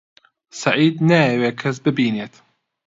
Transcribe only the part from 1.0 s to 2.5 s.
نایەوێت کەس ببینێت.